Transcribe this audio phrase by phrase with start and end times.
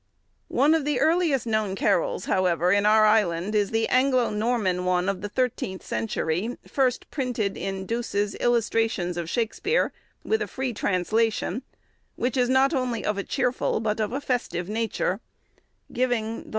[0.47, 5.07] One of the earliest known carols, however, in our island, is the Anglo Norman one,
[5.07, 9.93] of the thirteenth century, first printed in Douce's 'Illustrations of Shakespeare,'
[10.23, 11.61] with a free translation,
[12.15, 15.19] which is not only of a cheerful, but of a festive nature,
[15.93, 16.49] giving the